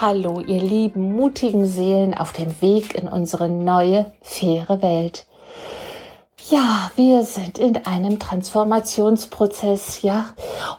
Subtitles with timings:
[0.00, 5.26] Hallo, ihr lieben, mutigen Seelen auf dem Weg in unsere neue, faire Welt.
[6.48, 10.26] Ja, wir sind in einem Transformationsprozess, ja.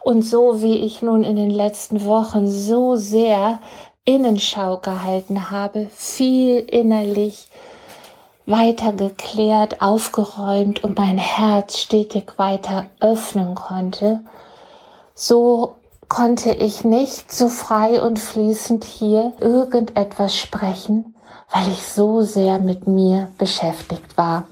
[0.05, 3.59] Und so wie ich nun in den letzten Wochen so sehr
[4.05, 7.49] Innenschau gehalten habe, viel innerlich
[8.45, 14.21] weiter geklärt, aufgeräumt und mein Herz stetig weiter öffnen konnte,
[15.13, 15.75] so
[16.09, 21.15] konnte ich nicht so frei und fließend hier irgendetwas sprechen,
[21.51, 24.45] weil ich so sehr mit mir beschäftigt war.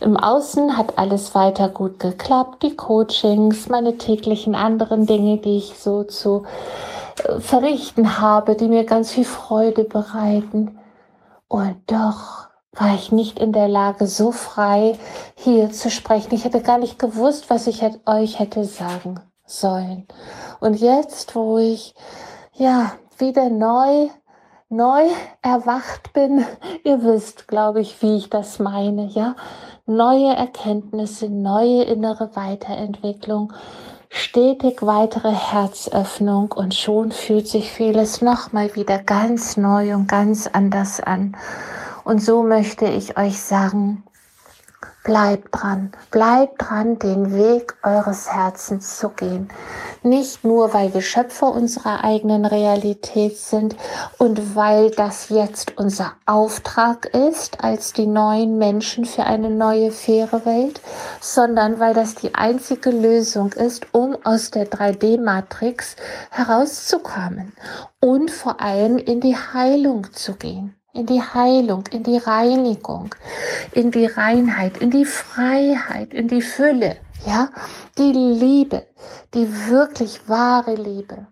[0.00, 5.74] Im Außen hat alles weiter gut geklappt, die Coachings, meine täglichen anderen Dinge, die ich
[5.78, 6.44] so zu
[7.24, 10.78] äh, verrichten habe, die mir ganz viel Freude bereiten.
[11.48, 14.98] Und doch war ich nicht in der Lage, so frei
[15.34, 16.34] hier zu sprechen.
[16.34, 20.06] Ich hätte gar nicht gewusst, was ich euch hätte sagen sollen.
[20.60, 21.94] Und jetzt, wo ich
[22.54, 24.08] ja wieder neu,
[24.68, 25.02] neu
[25.42, 26.44] erwacht bin,
[26.84, 29.34] ihr wisst, glaube ich, wie ich das meine, ja,
[29.86, 33.52] neue Erkenntnisse, neue innere Weiterentwicklung,
[34.10, 41.00] stetig weitere Herzöffnung und schon fühlt sich vieles nochmal wieder ganz neu und ganz anders
[41.00, 41.36] an.
[42.04, 44.02] Und so möchte ich euch sagen,
[45.08, 49.48] Bleibt dran, bleibt dran, den Weg eures Herzens zu gehen.
[50.02, 53.74] Nicht nur, weil wir Schöpfer unserer eigenen Realität sind
[54.18, 60.44] und weil das jetzt unser Auftrag ist als die neuen Menschen für eine neue, faire
[60.44, 60.82] Welt,
[61.22, 65.96] sondern weil das die einzige Lösung ist, um aus der 3D-Matrix
[66.30, 67.54] herauszukommen
[67.98, 73.14] und vor allem in die Heilung zu gehen in die Heilung, in die Reinigung,
[73.72, 77.50] in die Reinheit, in die Freiheit, in die Fülle, ja,
[77.98, 78.86] die Liebe,
[79.34, 81.26] die wirklich wahre Liebe.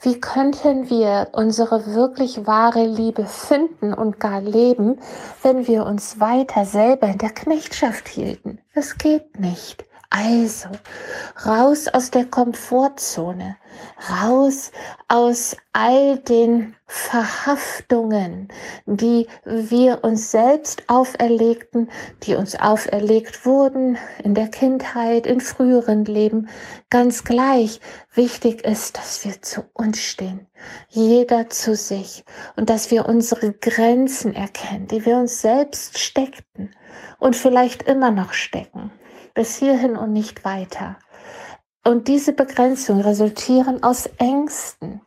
[0.00, 4.98] Wie könnten wir unsere wirklich wahre Liebe finden und gar leben,
[5.42, 8.58] wenn wir uns weiter selber in der Knechtschaft hielten?
[8.74, 9.85] Es geht nicht.
[10.10, 10.68] Also,
[11.44, 13.56] raus aus der Komfortzone,
[14.08, 14.70] raus
[15.08, 18.48] aus all den Verhaftungen,
[18.86, 21.90] die wir uns selbst auferlegten,
[22.22, 26.48] die uns auferlegt wurden in der Kindheit, in früheren Leben.
[26.88, 27.80] Ganz gleich
[28.14, 30.46] wichtig ist, dass wir zu uns stehen,
[30.88, 32.24] jeder zu sich.
[32.54, 36.70] Und dass wir unsere Grenzen erkennen, die wir uns selbst steckten
[37.18, 38.92] und vielleicht immer noch stecken
[39.36, 40.96] bis hierhin und nicht weiter.
[41.84, 45.02] Und diese Begrenzungen resultieren aus Ängsten,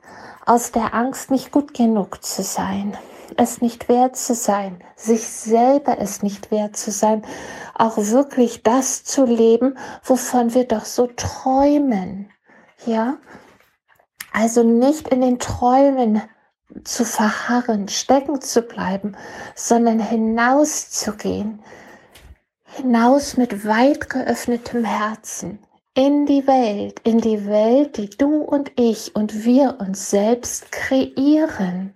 [0.45, 2.95] aus der Angst, nicht gut genug zu sein,
[3.35, 7.23] es nicht wert zu sein, sich selber es nicht wert zu sein,
[7.73, 12.29] auch wirklich das zu leben, wovon wir doch so träumen.
[12.85, 13.17] Ja?
[14.31, 16.21] Also nicht in den Träumen
[16.83, 19.17] zu verharren, stecken zu bleiben,
[19.55, 21.63] sondern hinauszugehen,
[22.81, 25.59] hinaus mit weit geöffnetem Herzen
[25.95, 31.93] in die Welt, in die Welt, die du und ich und wir uns selbst kreieren.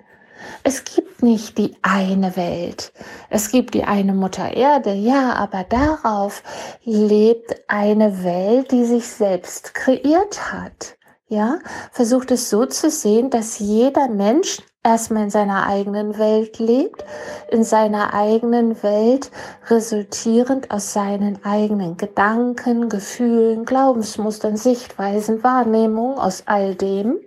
[0.64, 2.92] Es gibt nicht die eine Welt.
[3.30, 6.44] Es gibt die eine Mutter Erde, ja, aber darauf
[6.84, 10.98] lebt eine Welt, die sich selbst kreiert hat.
[11.30, 11.60] Ja,
[11.92, 17.06] versucht es so zu sehen, dass jeder Mensch erstmal in seiner eigenen Welt lebt,
[17.50, 19.32] in seiner eigenen Welt
[19.70, 27.20] resultierend aus seinen eigenen Gedanken, Gefühlen, Glaubensmustern, Sichtweisen, Wahrnehmungen, aus all dem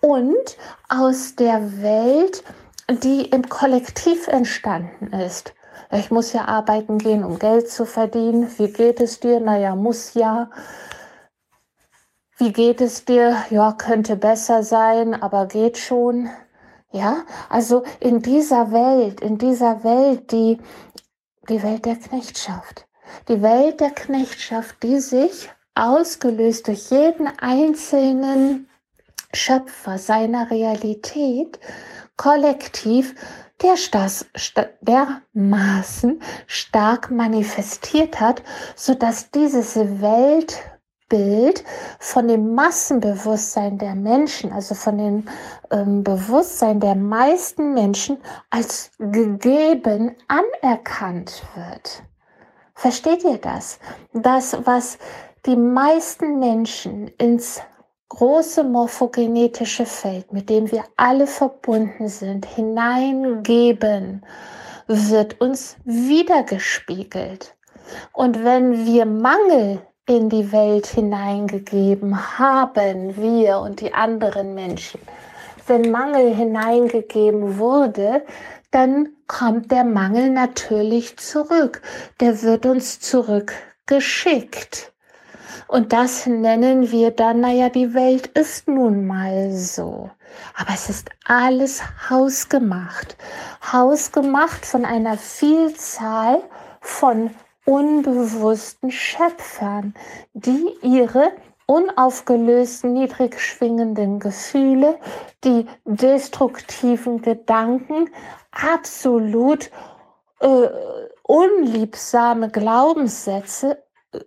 [0.00, 0.56] und
[0.88, 2.42] aus der Welt,
[3.02, 5.54] die im Kollektiv entstanden ist.
[5.90, 8.50] Ich muss ja arbeiten gehen, um Geld zu verdienen.
[8.58, 9.38] Wie geht es dir?
[9.40, 10.50] Naja, muss ja.
[12.36, 13.36] Wie geht es dir?
[13.50, 16.30] Ja, könnte besser sein, aber geht schon.
[16.94, 20.58] Ja, also in dieser Welt, in dieser Welt, die,
[21.48, 22.86] die Welt der Knechtschaft,
[23.26, 28.68] die Welt der Knechtschaft, die sich ausgelöst durch jeden einzelnen
[29.32, 31.58] Schöpfer seiner Realität
[32.16, 33.16] kollektiv
[33.60, 33.74] der
[34.82, 38.44] dermaßen stark manifestiert hat,
[38.76, 40.62] so dass diese Welt
[41.14, 41.62] Bild
[42.00, 45.24] von dem Massenbewusstsein der Menschen, also von dem
[45.70, 48.18] ähm, Bewusstsein der meisten Menschen
[48.50, 52.02] als gegeben anerkannt wird.
[52.74, 53.78] Versteht ihr das?
[54.12, 54.98] Das, was
[55.46, 57.60] die meisten Menschen ins
[58.08, 64.26] große morphogenetische Feld, mit dem wir alle verbunden sind, hineingeben,
[64.88, 67.54] wird uns wiedergespiegelt.
[68.12, 75.00] Und wenn wir Mangel in die Welt hineingegeben haben, wir und die anderen Menschen,
[75.66, 78.22] wenn Mangel hineingegeben wurde,
[78.70, 81.80] dann kommt der Mangel natürlich zurück.
[82.20, 84.92] Der wird uns zurückgeschickt.
[85.68, 90.10] Und das nennen wir dann, naja, die Welt ist nun mal so.
[90.56, 93.16] Aber es ist alles hausgemacht.
[93.72, 96.42] Hausgemacht von einer Vielzahl
[96.80, 97.30] von
[97.64, 99.94] unbewussten Schöpfern,
[100.32, 101.32] die ihre
[101.66, 104.98] unaufgelösten, niedrig schwingenden Gefühle,
[105.44, 108.10] die destruktiven Gedanken,
[108.50, 109.70] absolut
[110.40, 110.68] äh,
[111.22, 113.82] unliebsame Glaubenssätze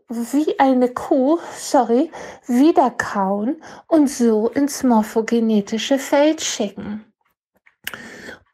[0.09, 2.11] wie eine Kuh, sorry,
[2.47, 7.05] wieder kauen und so ins morphogenetische Feld schicken.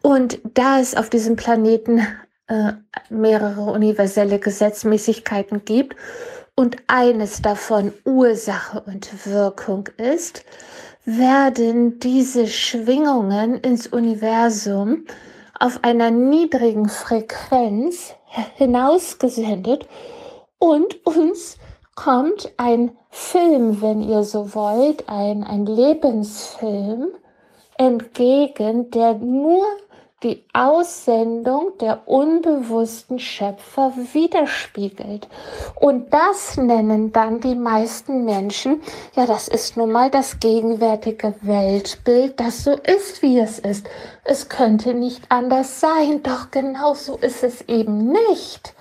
[0.01, 2.05] Und da es auf diesem Planeten
[2.53, 2.73] äh,
[3.09, 5.95] mehrere universelle Gesetzmäßigkeiten gibt
[6.55, 10.45] und eines davon Ursache und Wirkung ist,
[11.03, 15.05] werden diese Schwingungen ins Universum
[15.59, 18.13] auf einer niedrigen Frequenz
[18.55, 19.87] hinausgesendet
[20.59, 21.57] und uns
[21.95, 27.09] kommt ein Film, wenn ihr so wollt, ein, ein Lebensfilm
[27.77, 29.65] entgegen, der nur
[30.23, 35.27] die Aussendung der unbewussten Schöpfer widerspiegelt.
[35.75, 38.81] Und das nennen dann die meisten Menschen,
[39.15, 43.87] ja, das ist nun mal das gegenwärtige Weltbild, das so ist, wie es ist.
[44.23, 48.73] Es könnte nicht anders sein, doch genau so ist es eben nicht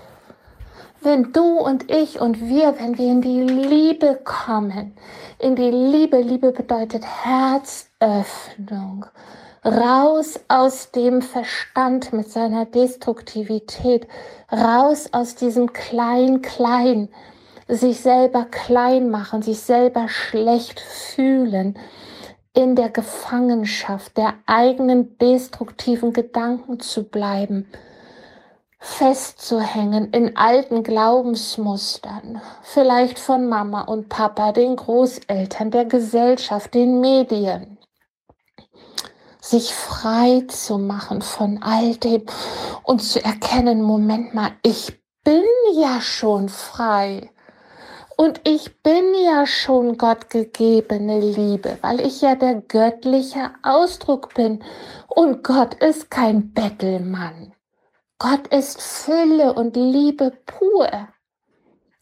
[1.05, 4.95] wenn du und ich und wir, wenn wir in die Liebe kommen,
[5.39, 9.07] in die Liebe, Liebe bedeutet Herzöffnung,
[9.65, 14.09] raus aus dem Verstand mit seiner Destruktivität,
[14.51, 17.09] raus aus diesem Klein-Klein,
[17.69, 21.79] sich selber klein machen, sich selber schlecht fühlen,
[22.55, 27.67] in der Gefangenschaft der eigenen destruktiven Gedanken zu bleiben.
[28.79, 37.79] Festzuhängen in alten Glaubensmustern, vielleicht von Mama und Papa, den Großeltern, der Gesellschaft, den Medien.
[39.45, 42.23] Sich frei zu machen von all dem
[42.85, 45.43] und zu erkennen, Moment mal, ich bin
[45.75, 47.29] ja schon frei.
[48.17, 54.63] Und ich bin ja schon gottgegebene Liebe, weil ich ja der göttliche Ausdruck bin.
[55.09, 57.53] Und Gott ist kein Bettelmann.
[58.21, 60.89] Gott ist Fülle und Liebe pur.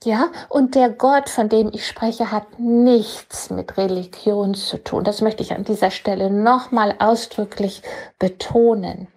[0.02, 5.04] Ja, und der Gott, von dem ich spreche, hat nichts mit Religion zu tun.
[5.04, 7.82] Das möchte ich an dieser Stelle nochmal ausdrücklich
[8.18, 9.08] betonen.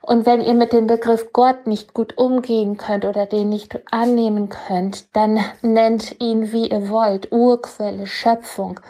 [0.00, 4.48] Und wenn ihr mit dem Begriff Gott nicht gut umgehen könnt oder den nicht annehmen
[4.48, 8.80] könnt, dann nennt ihn wie ihr wollt, Urquelle, Schöpfung.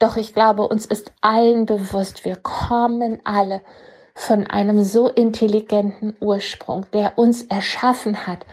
[0.00, 3.60] Doch ich glaube, uns ist allen bewusst, wir kommen alle
[4.16, 8.44] von einem so intelligenten Ursprung, der uns erschaffen hat,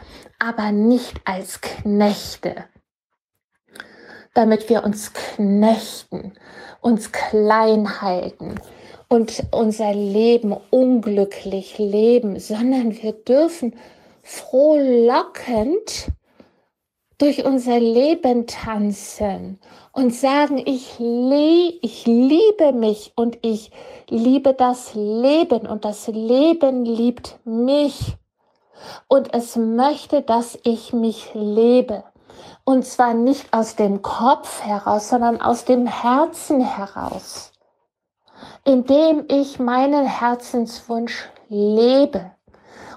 [0.44, 2.66] aber nicht als Knechte,
[4.34, 6.34] damit wir uns knechten,
[6.81, 8.56] uns klein halten
[9.07, 13.76] und unser Leben unglücklich leben, sondern wir dürfen
[14.21, 16.12] frohlockend
[17.19, 19.59] durch unser Leben tanzen
[19.94, 23.71] und sagen, ich, ich liebe mich und ich
[24.09, 28.18] liebe das Leben und das Leben liebt mich
[29.07, 32.04] und es möchte, dass ich mich lebe.
[32.63, 37.52] Und zwar nicht aus dem Kopf heraus, sondern aus dem Herzen heraus,
[38.63, 42.31] indem ich meinen Herzenswunsch lebe.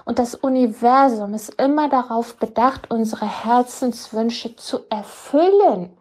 [0.05, 5.97] Und das Universum ist immer darauf bedacht, unsere Herzenswünsche zu erfüllen.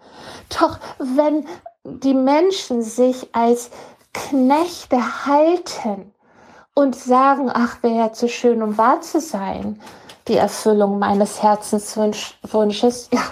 [0.61, 1.45] Doch wenn
[1.83, 3.71] die Menschen sich als
[4.13, 6.13] Knechte halten
[6.79, 9.81] und sagen, ach, wäre ja zu schön, um wahr zu sein,
[10.29, 13.23] die Erfüllung meines Herzenswunsches, ja,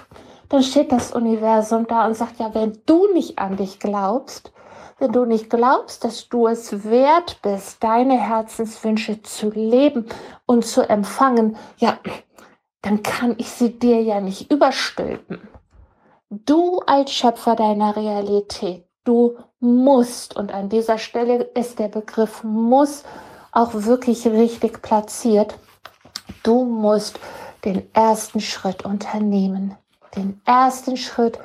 [0.49, 4.51] dann steht das Universum da und sagt, ja, wenn du nicht an dich glaubst,
[4.99, 10.07] wenn du nicht glaubst, dass du es wert bist, deine Herzenswünsche zu leben
[10.47, 11.99] und zu empfangen, ja,
[12.81, 15.47] dann kann ich sie dir ja nicht überstülpen.
[16.31, 23.05] Du als Schöpfer deiner Realität, du musst, und an dieser Stelle ist der Begriff muss
[23.55, 25.59] auch wirklich richtig platziert,
[26.43, 27.19] du musst
[27.65, 29.77] den ersten Schritt unternehmen,
[30.17, 31.39] den ersten Schritt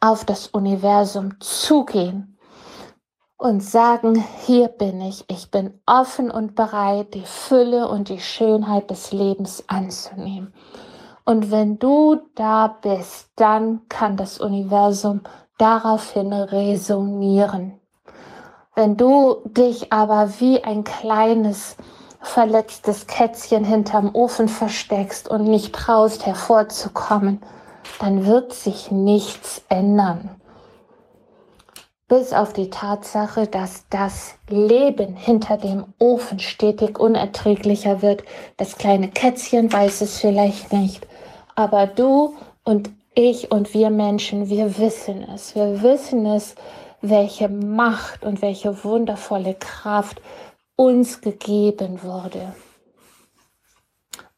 [0.00, 2.38] auf das Universum zugehen
[3.36, 8.90] und sagen, hier bin ich, ich bin offen und bereit, die Fülle und die Schönheit
[8.90, 10.54] des Lebens anzunehmen.
[11.24, 15.20] Und wenn du da bist, dann kann das Universum
[15.58, 17.81] daraufhin resonieren.
[18.74, 21.76] Wenn du dich aber wie ein kleines
[22.20, 27.42] verletztes Kätzchen hinterm Ofen versteckst und nicht traust hervorzukommen,
[28.00, 30.30] dann wird sich nichts ändern.
[32.08, 38.22] Bis auf die Tatsache, dass das Leben hinter dem Ofen stetig unerträglicher wird.
[38.56, 41.06] Das kleine Kätzchen weiß es vielleicht nicht,
[41.54, 45.54] aber du und ich und wir Menschen, wir wissen es.
[45.54, 46.54] Wir wissen es,
[47.02, 50.22] welche Macht und welche wundervolle Kraft
[50.76, 52.54] uns gegeben wurde.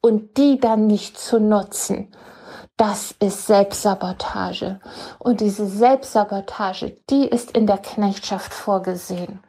[0.01, 2.15] Und die dann nicht zu nutzen,
[2.77, 4.81] das ist Selbstsabotage.
[5.19, 9.41] Und diese Selbstsabotage, die ist in der Knechtschaft vorgesehen.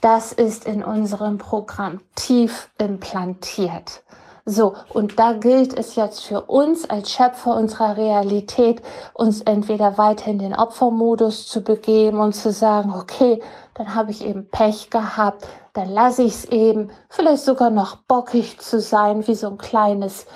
[0.00, 4.02] Das ist in unserem Programm tief implantiert.
[4.46, 8.82] So, und da gilt es jetzt für uns als Schöpfer unserer Realität,
[9.14, 14.22] uns entweder weiter in den Opfermodus zu begeben und zu sagen, okay, dann habe ich
[14.22, 19.34] eben Pech gehabt, dann lasse ich es eben, vielleicht sogar noch bockig zu sein, wie
[19.34, 20.26] so ein kleines,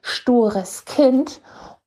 [0.00, 1.40] stures Kind,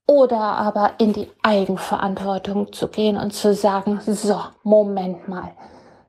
[0.10, 5.52] oder aber in die Eigenverantwortung zu gehen und zu sagen, so, Moment mal,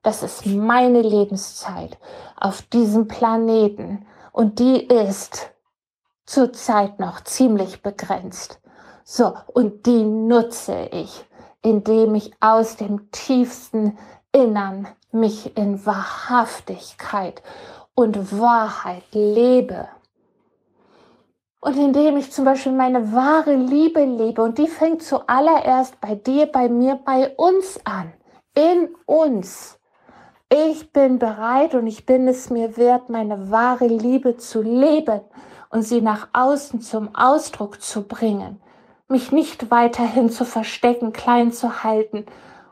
[0.03, 1.99] das ist meine Lebenszeit
[2.41, 4.07] auf diesem Planeten.
[4.33, 5.50] Und die ist
[6.31, 8.61] zurzeit noch ziemlich begrenzt.
[9.03, 11.25] So, und die nutze ich,
[11.63, 13.99] indem ich aus dem tiefsten
[14.31, 17.43] Innern mich in Wahrhaftigkeit
[17.95, 19.89] und Wahrheit lebe.
[21.61, 26.47] Und indem ich zum Beispiel meine wahre Liebe lebe, und die fängt zuallererst bei dir,
[26.47, 28.13] bei mir, bei uns an,
[28.55, 29.79] in uns.
[30.49, 35.21] Ich bin bereit und ich bin es mir wert, meine wahre Liebe zu leben
[35.71, 38.61] und sie nach außen zum Ausdruck zu bringen,
[39.09, 42.27] mich nicht weiterhin zu verstecken, klein zu halten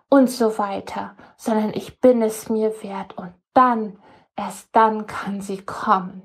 [0.08, 3.98] und so weiter, sondern ich bin es mir wert und dann,
[4.36, 6.22] erst dann kann sie kommen.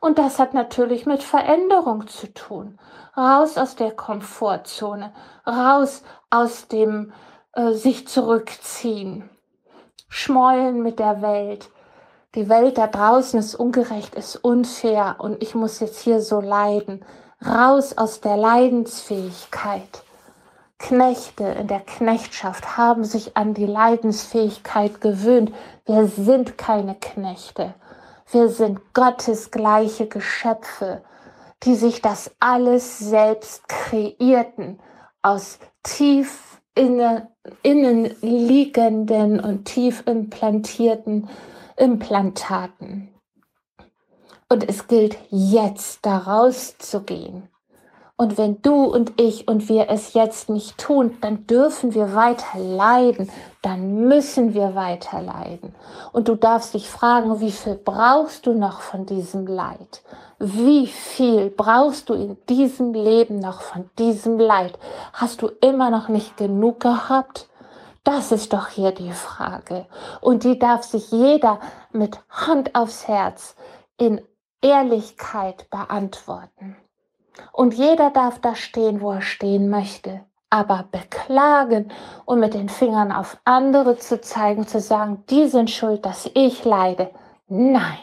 [0.00, 2.78] Und das hat natürlich mit Veränderung zu tun.
[3.16, 5.12] Raus aus der Komfortzone,
[5.46, 7.12] raus aus dem
[7.52, 9.28] äh, sich zurückziehen,
[10.08, 11.70] schmollen mit der Welt,
[12.34, 17.04] die Welt da draußen ist ungerecht, ist unfair und ich muss jetzt hier so leiden.
[17.44, 20.02] Raus aus der Leidensfähigkeit.
[20.78, 25.52] Knechte in der Knechtschaft haben sich an die Leidensfähigkeit gewöhnt.
[25.86, 27.74] Wir sind keine Knechte.
[28.30, 31.02] Wir sind Gottes gleiche Geschöpfe,
[31.62, 34.78] die sich das alles selbst kreierten
[35.22, 37.26] aus tief innen,
[37.62, 41.28] innen liegenden und tief implantierten
[41.78, 43.08] Implantaten.
[44.48, 47.48] Und es gilt jetzt da rauszugehen.
[48.20, 52.58] Und wenn du und ich und wir es jetzt nicht tun, dann dürfen wir weiter
[52.58, 53.30] leiden,
[53.62, 55.72] dann müssen wir weiter leiden.
[56.12, 60.02] Und du darfst dich fragen, wie viel brauchst du noch von diesem Leid?
[60.40, 64.76] Wie viel brauchst du in diesem Leben noch von diesem Leid?
[65.12, 67.47] Hast du immer noch nicht genug gehabt?
[68.08, 69.84] Das ist doch hier die Frage.
[70.22, 71.60] Und die darf sich jeder
[71.92, 73.54] mit Hand aufs Herz
[73.98, 74.22] in
[74.62, 76.74] Ehrlichkeit beantworten.
[77.52, 80.24] Und jeder darf da stehen, wo er stehen möchte.
[80.48, 81.92] Aber beklagen
[82.24, 86.64] und mit den Fingern auf andere zu zeigen, zu sagen, die sind schuld, dass ich
[86.64, 87.10] leide.
[87.46, 87.98] Nein,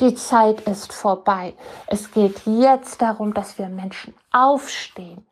[0.00, 1.52] die Zeit ist vorbei.
[1.86, 5.28] Es geht jetzt darum, dass wir Menschen aufstehen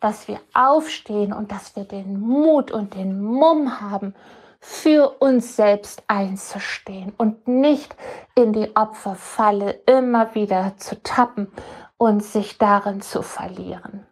[0.00, 4.14] dass wir aufstehen und dass wir den Mut und den Mumm haben,
[4.60, 7.96] für uns selbst einzustehen und nicht
[8.34, 11.48] in die Opferfalle immer wieder zu tappen
[11.96, 14.06] und sich darin zu verlieren.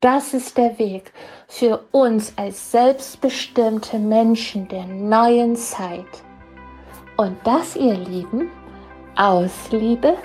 [0.00, 1.12] Das ist der Weg
[1.48, 6.22] für uns als selbstbestimmte Menschen der neuen Zeit.
[7.16, 8.50] Und das, ihr Lieben,
[9.16, 10.16] aus Liebe,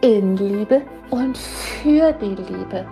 [0.00, 2.86] in Liebe und für die Liebe.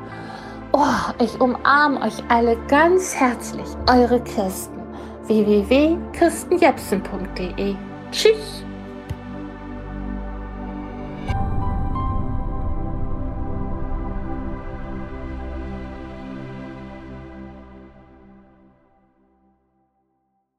[0.76, 3.68] Oh, ich umarme euch alle ganz herzlich.
[3.88, 4.82] Eure Kirsten.
[5.22, 7.76] www.kirstenjepsen.de
[8.10, 8.64] Tschüss.